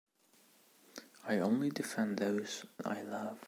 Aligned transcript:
I 1.27 1.37
only 1.37 1.69
defend 1.69 2.17
those 2.17 2.65
I 2.83 3.03
love. 3.03 3.37